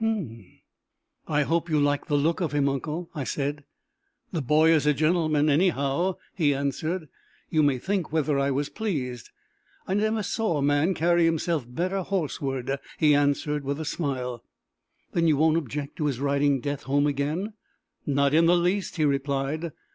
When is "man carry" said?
10.59-11.25